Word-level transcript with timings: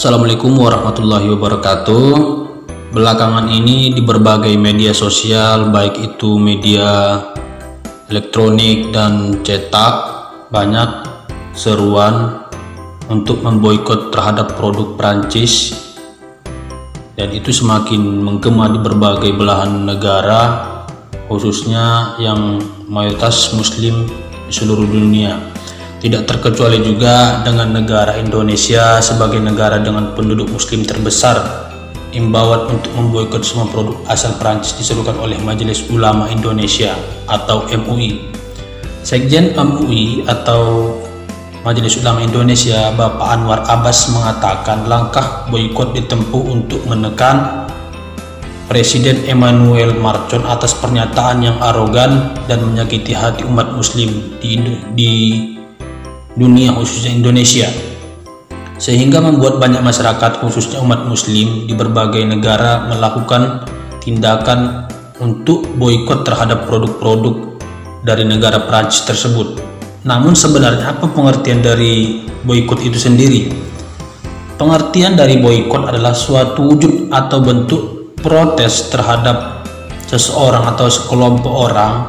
Assalamualaikum 0.00 0.56
warahmatullahi 0.56 1.28
wabarakatuh. 1.28 2.08
Belakangan 2.96 3.52
ini 3.52 3.92
di 3.92 4.00
berbagai 4.00 4.56
media 4.56 4.96
sosial, 4.96 5.68
baik 5.68 5.92
itu 6.00 6.40
media 6.40 7.20
elektronik 8.08 8.96
dan 8.96 9.44
cetak, 9.44 9.94
banyak 10.48 11.04
seruan 11.52 12.48
untuk 13.12 13.44
memboikot 13.44 14.08
terhadap 14.08 14.56
produk 14.56 14.96
Prancis 14.96 15.76
dan 17.20 17.28
itu 17.36 17.52
semakin 17.52 18.00
menggema 18.24 18.72
di 18.72 18.80
berbagai 18.80 19.36
belahan 19.36 19.84
negara 19.84 20.64
khususnya 21.28 22.16
yang 22.16 22.56
mayoritas 22.88 23.52
muslim 23.52 24.08
di 24.48 24.52
seluruh 24.56 24.88
dunia 24.88 25.59
tidak 26.00 26.24
terkecuali 26.24 26.80
juga 26.80 27.44
dengan 27.44 27.76
negara 27.76 28.16
Indonesia 28.16 28.98
sebagai 29.04 29.36
negara 29.36 29.76
dengan 29.78 30.16
penduduk 30.16 30.48
muslim 30.48 30.82
terbesar. 30.82 31.68
Imbauan 32.10 32.74
untuk 32.74 32.90
memboikot 32.98 33.46
semua 33.46 33.70
produk 33.70 33.94
asal 34.10 34.34
Prancis 34.42 34.74
diserukan 34.74 35.14
oleh 35.22 35.38
Majelis 35.38 35.86
Ulama 35.94 36.26
Indonesia 36.26 36.96
atau 37.30 37.70
MUI. 37.70 38.26
Sekjen 39.06 39.54
MUI 39.54 40.26
atau 40.26 40.90
Majelis 41.62 42.00
Ulama 42.00 42.24
Indonesia 42.24 42.90
Bapak 42.96 43.28
Anwar 43.36 43.62
Abbas 43.68 44.10
mengatakan 44.10 44.88
langkah 44.90 45.46
boikot 45.52 45.94
ditempuh 45.94 46.42
untuk 46.50 46.82
menekan 46.88 47.68
Presiden 48.66 49.26
Emmanuel 49.26 49.98
Macron 49.98 50.46
atas 50.46 50.78
pernyataan 50.78 51.42
yang 51.42 51.58
arogan 51.58 52.32
dan 52.46 52.62
menyakiti 52.62 53.10
hati 53.10 53.42
umat 53.42 53.74
muslim 53.74 54.38
di 54.40 55.58
dunia 56.40 56.72
khususnya 56.72 57.12
Indonesia 57.12 57.68
sehingga 58.80 59.20
membuat 59.20 59.60
banyak 59.60 59.84
masyarakat 59.84 60.40
khususnya 60.40 60.80
umat 60.80 61.04
muslim 61.04 61.68
di 61.68 61.76
berbagai 61.76 62.24
negara 62.24 62.88
melakukan 62.88 63.68
tindakan 64.00 64.88
untuk 65.20 65.68
boikot 65.76 66.24
terhadap 66.24 66.64
produk-produk 66.64 67.60
dari 68.00 68.24
negara 68.24 68.64
Prancis 68.64 69.04
tersebut. 69.04 69.60
Namun 70.08 70.32
sebenarnya 70.32 70.96
apa 70.96 71.12
pengertian 71.12 71.60
dari 71.60 72.24
boikot 72.40 72.80
itu 72.80 72.96
sendiri? 72.96 73.52
Pengertian 74.56 75.12
dari 75.12 75.36
boikot 75.36 75.92
adalah 75.92 76.16
suatu 76.16 76.72
wujud 76.72 77.12
atau 77.12 77.38
bentuk 77.44 77.82
protes 78.16 78.88
terhadap 78.88 79.68
seseorang 80.08 80.72
atau 80.72 80.88
sekelompok 80.88 81.52
orang 81.52 82.08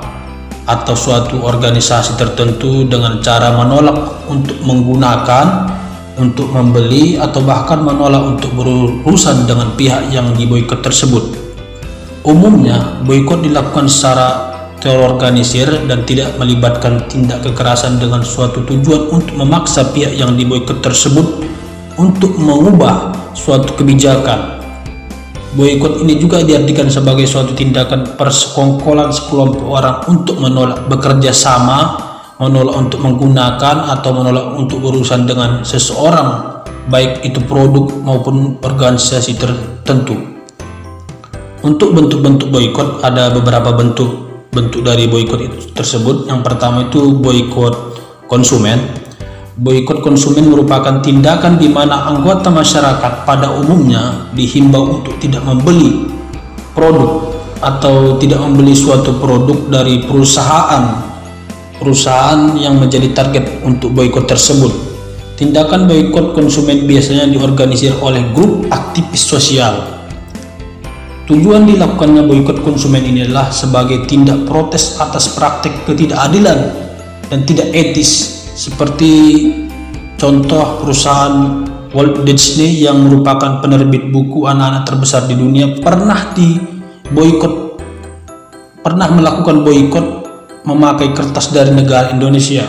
atau 0.69 0.93
suatu 0.93 1.41
organisasi 1.41 2.17
tertentu 2.21 2.85
dengan 2.85 3.17
cara 3.19 3.57
menolak 3.57 4.29
untuk 4.29 4.57
menggunakan, 4.61 5.45
untuk 6.21 6.53
membeli 6.53 7.17
atau 7.17 7.41
bahkan 7.41 7.81
menolak 7.81 8.37
untuk 8.37 8.53
berurusan 8.53 9.49
dengan 9.49 9.73
pihak 9.73 10.13
yang 10.13 10.31
diboikot 10.37 10.85
tersebut. 10.85 11.33
Umumnya, 12.21 13.01
boikot 13.01 13.41
dilakukan 13.41 13.89
secara 13.89 14.53
terorganisir 14.77 15.69
dan 15.89 16.05
tidak 16.05 16.37
melibatkan 16.37 17.05
tindak 17.09 17.41
kekerasan 17.41 17.97
dengan 17.97 18.21
suatu 18.21 18.61
tujuan 18.65 19.09
untuk 19.09 19.33
memaksa 19.37 19.89
pihak 19.89 20.13
yang 20.13 20.37
diboikot 20.37 20.81
tersebut 20.85 21.45
untuk 21.97 22.37
mengubah 22.37 23.13
suatu 23.33 23.73
kebijakan 23.77 24.60
Boykot 25.51 25.99
ini 26.07 26.15
juga 26.15 26.39
diartikan 26.39 26.87
sebagai 26.87 27.27
suatu 27.27 27.51
tindakan 27.51 28.15
persekongkolan 28.15 29.11
sekelompok 29.11 29.67
orang 29.67 29.99
untuk 30.07 30.39
menolak 30.39 30.87
bekerja 30.87 31.35
sama, 31.35 31.99
menolak 32.39 32.79
untuk 32.79 33.03
menggunakan 33.03 33.91
atau 33.91 34.15
menolak 34.15 34.55
untuk 34.55 34.79
berurusan 34.79 35.27
dengan 35.27 35.59
seseorang, 35.67 36.63
baik 36.87 37.27
itu 37.27 37.43
produk 37.43 37.83
maupun 37.99 38.63
organisasi 38.63 39.35
tertentu. 39.35 40.15
Untuk 41.67 41.99
bentuk-bentuk 41.99 42.47
boykot 42.47 43.03
ada 43.03 43.35
beberapa 43.35 43.75
bentuk 43.75 44.31
bentuk 44.55 44.87
dari 44.87 45.11
boykot 45.11 45.75
tersebut. 45.75 46.31
Yang 46.31 46.41
pertama 46.47 46.87
itu 46.87 47.11
boykot 47.19 47.75
konsumen, 48.31 49.00
Boikot 49.51 49.99
konsumen 49.99 50.47
merupakan 50.47 51.03
tindakan 51.03 51.59
di 51.59 51.67
mana 51.67 52.07
anggota 52.07 52.47
masyarakat 52.47 53.27
pada 53.27 53.51
umumnya 53.51 54.31
dihimbau 54.31 55.03
untuk 55.03 55.19
tidak 55.19 55.43
membeli 55.43 56.07
produk 56.71 57.35
atau 57.59 58.15
tidak 58.15 58.39
membeli 58.39 58.71
suatu 58.71 59.19
produk 59.19 59.67
dari 59.67 60.07
perusahaan 60.07 61.03
perusahaan 61.83 62.55
yang 62.55 62.79
menjadi 62.79 63.11
target 63.11 63.59
untuk 63.67 63.91
boikot 63.91 64.23
tersebut. 64.23 64.71
Tindakan 65.35 65.83
boikot 65.83 66.31
konsumen 66.31 66.87
biasanya 66.87 67.27
diorganisir 67.27 67.91
oleh 67.99 68.23
grup 68.31 68.71
aktivis 68.71 69.27
sosial. 69.27 69.99
Tujuan 71.27 71.67
dilakukannya 71.67 72.23
boikot 72.23 72.63
konsumen 72.63 73.03
ini 73.03 73.27
adalah 73.27 73.51
sebagai 73.51 74.07
tindak 74.07 74.47
protes 74.47 74.95
atas 74.95 75.35
praktek 75.35 75.83
ketidakadilan 75.83 76.71
dan 77.27 77.39
tidak 77.43 77.67
etis 77.75 78.40
seperti 78.55 79.13
contoh 80.19 80.83
perusahaan 80.83 81.65
Walt 81.91 82.23
Disney 82.23 82.87
yang 82.87 83.03
merupakan 83.03 83.59
penerbit 83.59 84.15
buku 84.15 84.47
anak-anak 84.47 84.87
terbesar 84.87 85.27
di 85.27 85.35
dunia 85.35 85.75
pernah 85.83 86.31
di 86.31 86.55
boykot 87.11 87.53
pernah 88.79 89.11
melakukan 89.11 89.67
boykot 89.67 90.07
memakai 90.63 91.11
kertas 91.11 91.51
dari 91.51 91.73
negara 91.73 92.13
Indonesia. 92.13 92.63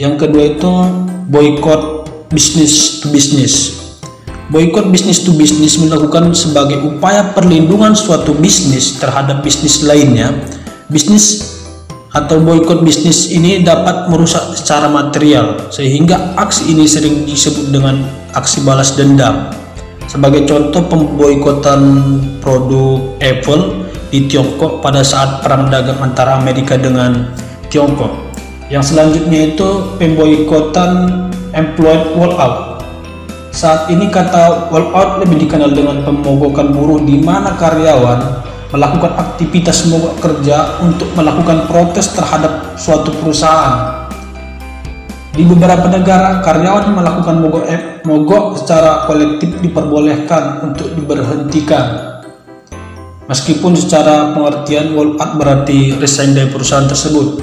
Yang 0.00 0.14
kedua 0.24 0.44
itu 0.56 0.72
boykot 1.28 1.82
bisnis 2.32 3.02
to 3.02 3.12
bisnis. 3.12 3.82
Boykot 4.48 4.88
bisnis 4.94 5.26
to 5.26 5.34
bisnis 5.34 5.76
melakukan 5.82 6.30
sebagai 6.32 6.80
upaya 6.86 7.34
perlindungan 7.34 7.98
suatu 7.98 8.32
bisnis 8.36 8.96
terhadap 9.02 9.42
bisnis 9.42 9.82
lainnya. 9.82 10.32
Bisnis 10.86 11.55
atau 12.16 12.40
boykot 12.40 12.80
bisnis 12.80 13.28
ini 13.28 13.60
dapat 13.60 14.08
merusak 14.08 14.56
secara 14.56 14.88
material 14.88 15.68
sehingga 15.68 16.32
aksi 16.40 16.72
ini 16.72 16.88
sering 16.88 17.28
disebut 17.28 17.68
dengan 17.68 18.08
aksi 18.32 18.64
balas 18.64 18.96
dendam. 18.96 19.52
Sebagai 20.08 20.48
contoh 20.48 20.80
pemboikotan 20.88 21.82
produk 22.40 23.20
Apple 23.20 23.84
di 24.08 24.24
Tiongkok 24.32 24.80
pada 24.80 25.04
saat 25.04 25.44
perang 25.44 25.68
dagang 25.68 26.00
antara 26.00 26.40
Amerika 26.40 26.80
dengan 26.80 27.36
Tiongkok. 27.68 28.32
Yang 28.72 28.96
selanjutnya 28.96 29.52
itu 29.52 29.68
pemboikotan 30.00 31.28
employed 31.52 32.16
walkout. 32.16 32.80
Saat 33.52 33.92
ini 33.92 34.08
kata 34.08 34.72
walkout 34.72 35.20
lebih 35.20 35.44
dikenal 35.44 35.74
dengan 35.74 36.00
pemogokan 36.00 36.72
buruh 36.72 37.02
di 37.04 37.20
mana 37.20 37.52
karyawan 37.60 38.45
melakukan 38.70 39.14
aktivitas 39.14 39.86
mogok 39.86 40.18
kerja 40.18 40.82
untuk 40.82 41.06
melakukan 41.14 41.70
protes 41.70 42.10
terhadap 42.14 42.74
suatu 42.74 43.14
perusahaan. 43.14 44.06
Di 45.36 45.44
beberapa 45.44 45.92
negara, 45.92 46.40
karyawan 46.40 46.96
melakukan 46.96 47.36
mogok, 47.44 47.64
eh, 47.68 48.00
mogok 48.08 48.56
secara 48.56 49.04
kolektif 49.04 49.60
diperbolehkan 49.60 50.64
untuk 50.64 50.96
diberhentikan. 50.96 52.16
Meskipun 53.28 53.76
secara 53.76 54.32
pengertian 54.32 54.96
walkout 54.96 55.36
berarti 55.36 55.92
resign 56.00 56.32
dari 56.32 56.48
perusahaan 56.48 56.88
tersebut. 56.88 57.42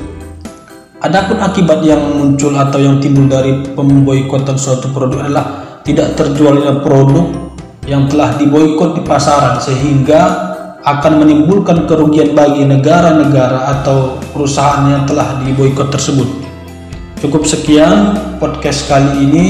Adapun 1.03 1.43
akibat 1.43 1.83
yang 1.83 1.99
muncul 2.15 2.55
atau 2.55 2.79
yang 2.79 2.97
timbul 3.03 3.27
dari 3.27 3.61
pemboikotan 3.75 4.55
suatu 4.55 4.87
produk 4.89 5.27
adalah 5.27 5.45
tidak 5.83 6.15
terjualnya 6.15 6.79
produk 6.79 7.27
yang 7.83 8.07
telah 8.07 8.39
diboikot 8.39 8.95
di 8.95 9.01
pasaran 9.03 9.59
sehingga 9.59 10.52
akan 10.83 11.23
menimbulkan 11.23 11.87
kerugian 11.87 12.35
bagi 12.35 12.67
negara-negara 12.67 13.71
atau 13.79 14.19
perusahaan 14.35 14.83
yang 14.91 15.07
telah 15.07 15.39
diboikot 15.43 15.87
tersebut. 15.87 16.27
Cukup 17.23 17.47
sekian 17.47 18.19
podcast 18.35 18.91
kali 18.91 19.23
ini 19.23 19.47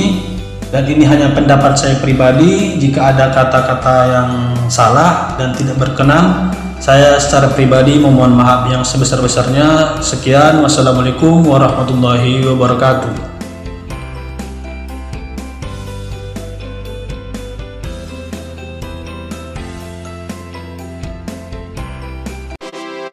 dan 0.70 0.86
ini 0.86 1.02
hanya 1.10 1.34
pendapat 1.34 1.74
saya 1.74 1.98
pribadi. 1.98 2.78
Jika 2.78 3.18
ada 3.18 3.34
kata-kata 3.34 3.96
yang 4.14 4.30
salah 4.70 5.34
dan 5.42 5.58
tidak 5.58 5.82
berkenan, 5.82 6.54
saya 6.78 7.18
secara 7.18 7.50
pribadi 7.50 7.98
memohon 7.98 8.38
maaf 8.38 8.70
yang 8.70 8.86
sebesar-besarnya. 8.86 10.02
Sekian, 10.06 10.62
wassalamualaikum 10.62 11.42
warahmatullahi 11.50 12.46
wabarakatuh. 12.46 13.33